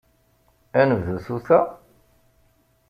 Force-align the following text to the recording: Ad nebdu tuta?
Ad 0.79 0.85
nebdu 0.89 1.17
tuta? 1.25 1.59